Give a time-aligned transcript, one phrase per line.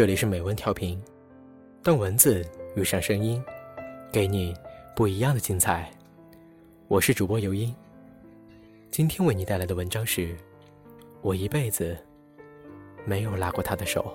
[0.00, 0.98] 这里是美文调频，
[1.82, 2.42] 当文字
[2.74, 3.44] 遇上声音，
[4.10, 4.56] 给你
[4.96, 5.92] 不一样的精彩。
[6.88, 7.74] 我是主播尤音，
[8.90, 10.34] 今天为你带来的文章是：
[11.20, 11.94] 我一辈子
[13.04, 14.10] 没有拉过他的手。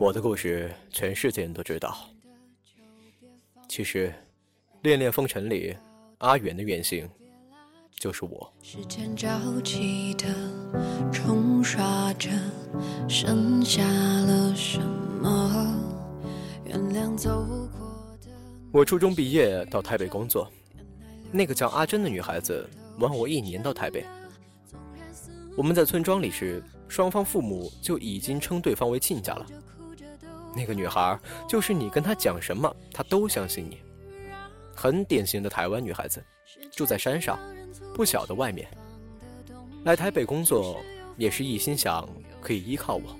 [0.00, 1.94] 我的故事，全世界人都知道。
[3.68, 4.08] 其实，
[4.80, 5.76] 《恋恋风尘》里
[6.18, 7.06] 阿远的原型
[7.96, 8.50] 就是我。
[18.72, 20.50] 我初中毕业到台北工作，
[21.30, 22.66] 那个叫阿珍的女孩子
[23.00, 24.06] 晚我一年到台北。
[25.58, 29.46] 我们在村庄里时，双方父母就已经称对方为亲家了。
[30.54, 33.78] 那个女孩就是你跟她讲什么，她都相信你。
[34.74, 36.24] 很典型的台湾女孩子，
[36.72, 37.38] 住在山上，
[37.94, 38.66] 不晓得外面。
[39.84, 40.80] 来台北工作
[41.16, 42.08] 也是一心想
[42.40, 43.16] 可以依靠我。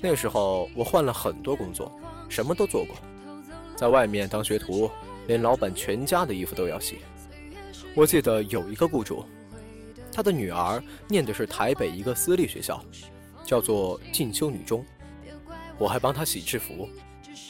[0.00, 1.90] 那时候我换了很多工作，
[2.28, 2.94] 什么都做过，
[3.76, 4.88] 在外面当学徒，
[5.26, 6.98] 连老板全家的衣服都要洗。
[7.96, 9.24] 我记得有一个雇主，
[10.12, 12.80] 他的女儿念的是台北一个私立学校，
[13.44, 14.84] 叫做进修女中。
[15.78, 16.88] 我还帮他洗制服，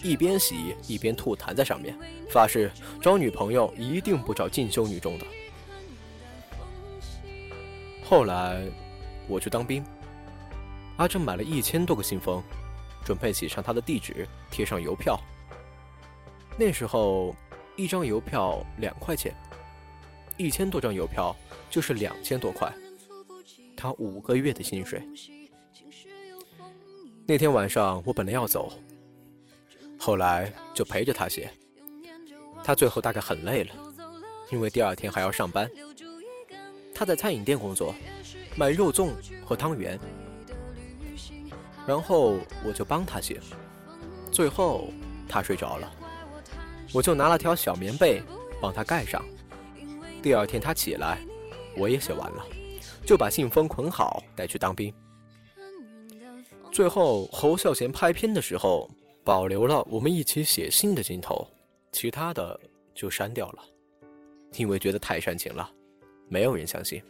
[0.03, 1.97] 一边洗一边吐痰在上面，
[2.31, 5.27] 发誓找女朋友一定不找进修女中的。
[8.05, 8.62] 后来
[9.27, 9.84] 我去当兵，
[10.97, 12.43] 阿正买了一千多个信封，
[13.05, 15.19] 准备写上他的地址，贴上邮票。
[16.59, 17.34] 那时候
[17.77, 19.34] 一张邮票两块钱，
[20.37, 21.34] 一千多张邮票
[21.71, 22.73] 就是两千多块，
[23.77, 25.03] 他五个月的薪水。
[27.31, 28.72] 那天晚上我本来要走，
[29.99, 31.50] 后来就陪着他写。
[32.65, 33.75] 他最后大概很累了，
[34.50, 35.71] 因为第二天还要上班。
[36.94, 37.94] 他在餐饮店工作，
[38.56, 39.11] 卖肉粽
[39.44, 40.00] 和汤圆。
[41.87, 43.38] 然后我就帮他写，
[44.33, 44.88] 最后
[45.28, 45.93] 他睡着了，
[46.94, 48.22] 我就拿了条小棉被
[48.59, 49.22] 帮他盖上。
[50.22, 51.19] 第二天他起来，
[51.77, 52.47] 我也写完了，
[53.05, 54.91] 就把信封捆好带去当兵。
[56.78, 58.89] 最后，侯孝贤拍片的时候
[59.25, 61.44] 保留了我们一起写信的镜头，
[61.91, 62.56] 其他的
[62.94, 63.65] 就删掉了，
[64.55, 65.69] 因为觉得太煽情了，
[66.28, 67.03] 没有人相信。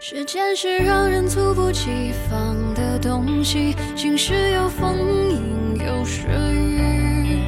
[0.00, 4.98] 时间是让人猝不及防的东西，晴时有风，
[5.30, 7.38] 阴有时雨，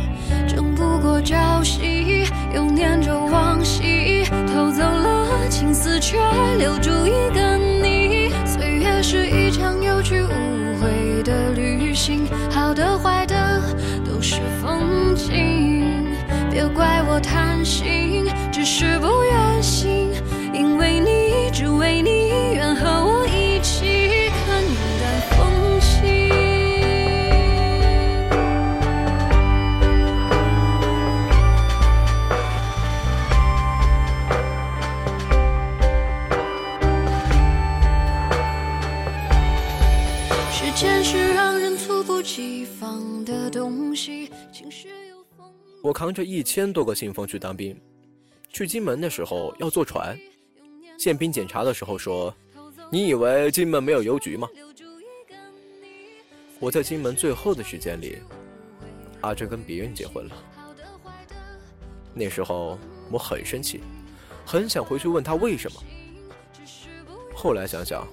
[0.47, 6.17] 争不过朝夕，又念着往昔，偷走了青丝，却
[6.59, 7.46] 留住一个
[17.67, 20.13] 心只是不愿醒
[20.55, 26.31] 因为你只为你愿和我一起看云淡风轻
[40.53, 45.16] 时间是让人猝不及防的东西情绪有
[45.87, 47.81] 我扛着一千多个信封去当兵，
[48.49, 50.19] 去金门的时候要坐船，
[50.99, 52.35] 宪兵检查的时候说
[52.91, 54.49] ：“你以为金门没有邮局吗？”
[56.59, 58.19] 我在金门最后的时间里，
[59.21, 60.35] 阿珍跟别人结婚了。
[62.13, 62.77] 那时候
[63.13, 63.81] 我很生气，
[64.45, 65.81] 很想回去问他为什么。
[67.33, 68.05] 后来想想，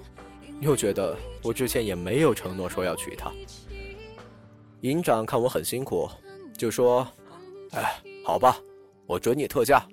[0.62, 3.32] 又觉得我之前也没有承诺说要娶她。
[4.82, 6.08] 营长看我很辛苦，
[6.56, 7.08] 就说
[7.74, 8.58] ：“哎，好吧，
[9.06, 9.86] 我准你特价。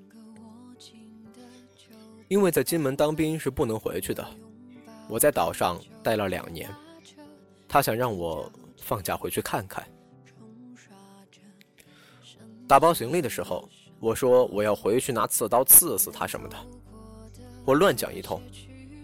[2.28, 4.24] 因为在金门当兵是不能回去的，
[5.08, 6.70] 我在岛上待了两年，
[7.66, 9.84] 他想让我放假回去看看。
[12.68, 13.68] 打包行李的时候，
[13.98, 16.56] 我说我要回去拿刺刀刺死他什么的，
[17.64, 18.40] 我乱讲一通，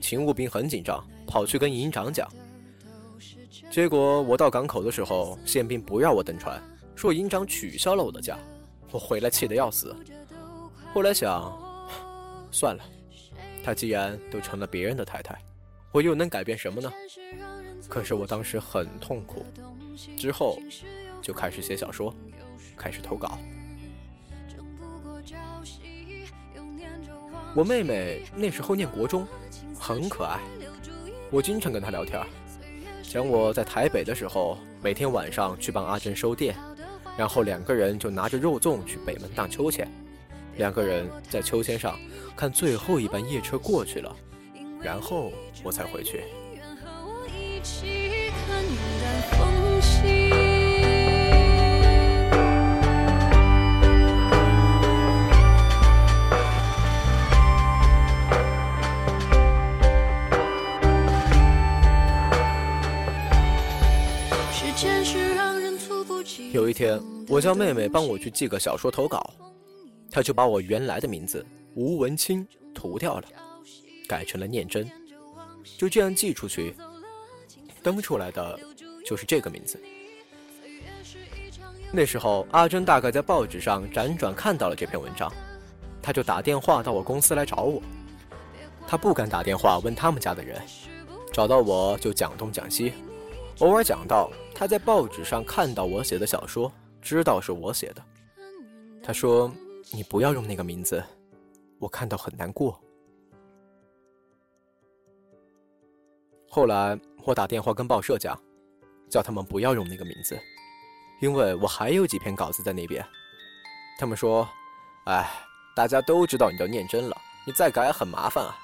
[0.00, 2.30] 勤务兵很紧张，跑去跟营长讲。”
[3.72, 6.62] 结果我到港口的时候，宪兵不让我登船，
[6.94, 8.38] 说营长取消了我的假。
[8.90, 9.94] 我回来气得要死。
[10.94, 11.52] 后来想，
[12.50, 12.84] 算了，
[13.62, 15.38] 她既然都成了别人的太太，
[15.92, 16.92] 我又能改变什么呢？
[17.88, 19.44] 可是我当时很痛苦，
[20.16, 20.58] 之后
[21.22, 22.14] 就开始写小说，
[22.76, 23.38] 开始投稿。
[27.54, 29.26] 我妹妹那时候念国中，
[29.78, 30.40] 很可爱，
[31.30, 32.22] 我经常跟她聊天，
[33.02, 36.56] 讲我在台北的时候，每天晚上去帮阿珍收店，
[37.16, 39.90] 然后两个人就拿着肉粽去北门荡秋千，
[40.56, 41.98] 两个人在秋千上
[42.36, 44.14] 看最后一班夜车过去了，
[44.82, 45.32] 然后
[45.62, 46.24] 我才回去。
[66.56, 66.98] 有一天，
[67.28, 69.30] 我叫妹妹帮我去寄个小说投稿，
[70.10, 71.44] 她就把我原来的名字
[71.74, 73.28] 吴文清涂掉了，
[74.08, 74.90] 改成了念真，
[75.76, 76.74] 就这样寄出去，
[77.82, 78.58] 登出来的
[79.04, 79.78] 就是这个名字。
[81.92, 85.30] 那时候，阿珍大概在报纸上辗转看到了这篇文章，
[86.00, 87.82] 她就打电话到我公司来找我。
[88.88, 90.58] 她不敢打电话问他们家的人，
[91.34, 92.94] 找到我就讲东讲西。
[93.60, 96.70] 偶尔讲到他在报纸上看到我写的小说，
[97.00, 98.04] 知道是我写的。
[99.02, 99.50] 他说
[99.90, 101.02] ：“你不要用那个名字，
[101.78, 102.78] 我看到很难过。”
[106.50, 108.38] 后来我打电话跟报社讲，
[109.08, 110.38] 叫他们不要用那个名字，
[111.22, 113.02] 因为我还有几篇稿子在那边。
[113.98, 114.46] 他们说
[115.06, 115.30] ：“哎，
[115.74, 117.16] 大家都知道你叫念真了，
[117.46, 118.54] 你再改很麻烦啊。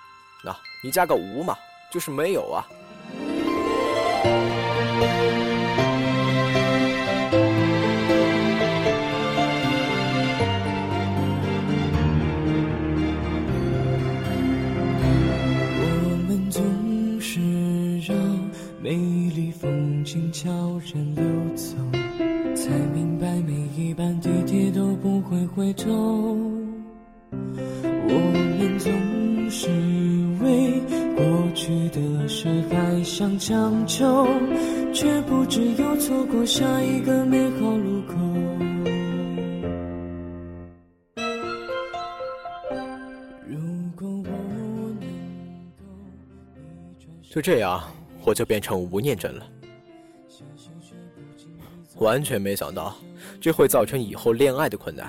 [0.44, 0.54] 那
[0.84, 1.56] 你加个无嘛，
[1.90, 2.68] 就是没有啊。”
[20.12, 20.50] 风景悄
[20.92, 21.24] 然溜
[21.56, 21.74] 走，
[22.54, 25.90] 才明白每一班地铁都不会回头。
[27.80, 28.12] 我
[28.58, 28.92] 们总
[29.50, 29.70] 是
[30.42, 30.82] 为
[31.16, 34.26] 过去的事还想强求。
[34.92, 38.14] 却不知又错过下一个美好路口。
[47.30, 47.82] 就这样，
[48.26, 49.46] 我就变成吴念真了。
[52.02, 52.94] 完全没想到，
[53.40, 55.06] 这会造成以后恋爱的困难；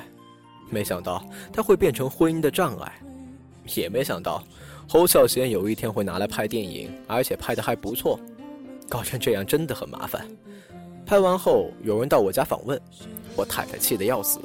[0.70, 2.92] 没想到他会变成婚姻的障碍；
[3.76, 4.42] 也没想到
[4.88, 8.20] 侯孝贤有一天会拿来拍电影，而且拍的还不错。
[8.88, 10.26] 搞成这样真的很麻烦。
[11.06, 12.80] 拍完后，有人到我家访问，
[13.36, 14.40] 我太太气得要死。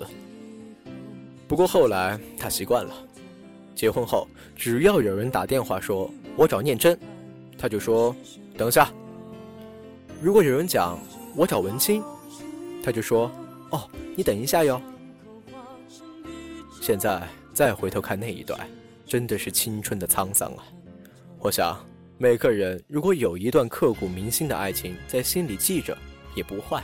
[1.47, 2.95] 不过后来她习惯了。
[3.75, 6.99] 结婚后，只要有人打电话说我找念真，
[7.57, 8.15] 她就说
[8.57, 8.91] 等下。
[10.21, 10.99] 如果有人讲
[11.37, 12.03] 我找文清，
[12.83, 13.31] 他就说
[13.71, 14.81] 哦，你等一下哟。
[16.81, 18.59] 现在再回头看那一段，
[19.07, 20.65] 真的是青春的沧桑啊！
[21.39, 21.79] 我想。
[22.21, 25.97] 每个人如果有一段刻骨铭心的爱情在心里记着，
[26.35, 26.83] 也不坏，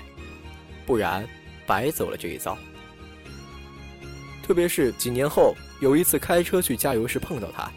[0.87, 1.29] 不然
[1.67, 2.57] 白走了这一遭。
[4.45, 7.69] 特别是几年后有一次开车去加油时碰到他，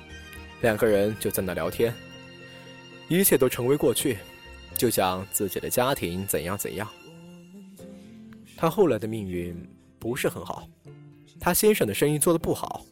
[0.61, 1.91] 两个人就在那聊天，
[3.07, 4.19] 一切都成为过去，
[4.77, 6.87] 就讲自己的家庭怎样怎样。
[8.57, 9.55] 他后来的命运
[9.99, 10.67] 不是很好，
[11.39, 12.83] 他先生的生意做得不好，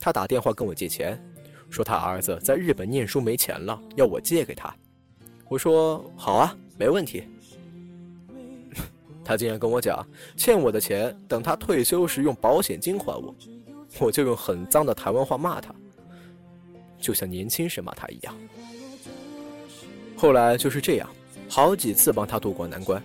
[0.00, 1.18] 他打电话跟我借钱。
[1.70, 4.74] 说他儿子在日本念书没钱了，要我借给他。
[5.48, 7.24] 我说好啊，没问题。
[9.24, 13.34] 他竟然跟我讲，欠我的钱等他退休时用保险金还我。
[13.98, 15.74] 我就用很脏的台湾话骂他，
[16.98, 18.34] 就像年轻时骂他一样。
[20.16, 21.08] 后来就是这样，
[21.48, 23.02] 好几次帮他渡过难关。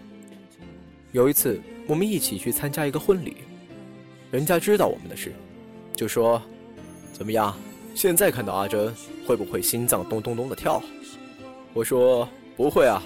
[1.14, 3.38] 有一次，我们一起去参加一个婚礼，
[4.30, 5.34] 人家知道我们的事，
[5.96, 6.42] 就说
[7.14, 7.56] 怎么样？
[7.96, 8.94] 现在看到阿珍，
[9.26, 10.84] 会不会心脏咚咚咚的跳？
[11.74, 12.28] 我说
[12.58, 13.02] 不会啊，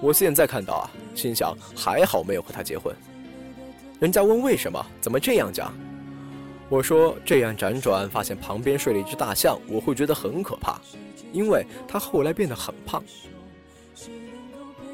[0.00, 2.94] 我现在看到啊，心想还好没有和她结婚。
[4.00, 5.72] 人家问为什么，怎么这样讲？
[6.68, 10.80] 我说这样辗转发现旁边睡了一只大象，我会觉得很可怕，
[11.32, 13.02] 因为他后来变得很胖。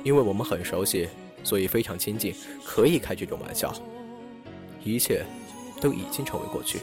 [0.04, 1.08] 因为我们很熟悉，
[1.42, 3.74] 所以非常亲近，可以开这种玩笑。
[4.84, 5.24] 一切
[5.80, 6.78] 都已经成为过去。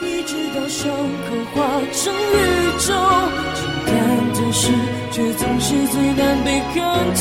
[0.00, 2.16] 一直到伤口化成宇
[2.78, 2.92] 宙，
[3.54, 3.92] 情感
[4.34, 4.72] 的事
[5.12, 7.20] 却总是最难被看透。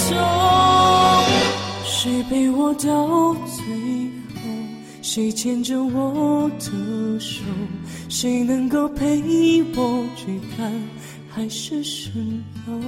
[1.85, 3.63] 谁陪我到最
[4.35, 4.41] 后？
[5.03, 7.43] 谁牵着我的手？
[8.09, 9.21] 谁能够陪
[9.75, 10.71] 我去看
[11.29, 12.09] 海市蜃
[12.67, 12.81] 楼？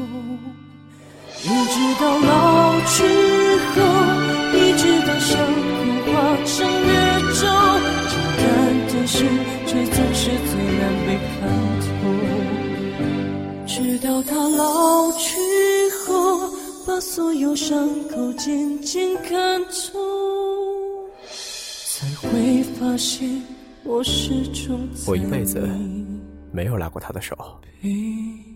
[1.45, 3.03] 一直到老去
[3.73, 3.75] 后，
[4.53, 6.13] 一直到伤口化
[6.45, 6.89] 成宇
[7.41, 7.43] 宙。
[9.05, 9.17] 事，
[9.67, 11.35] 却总是最难被看
[11.81, 11.85] 透。
[13.67, 15.37] 直到他老去
[16.07, 16.49] 后，
[16.87, 19.99] 把所有伤口渐渐看透，
[21.27, 23.43] 才会发现
[23.83, 25.59] 我始终我一辈子
[26.53, 27.35] 没有拉过他的手。
[27.81, 28.52] 陪。